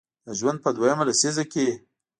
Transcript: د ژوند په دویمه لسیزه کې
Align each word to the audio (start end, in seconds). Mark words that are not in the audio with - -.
د 0.25 0.27
ژوند 0.39 0.57
په 0.63 0.69
دویمه 0.75 1.03
لسیزه 1.09 1.43
کې 1.51 1.67